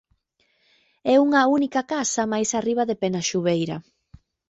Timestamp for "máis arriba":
2.33-2.83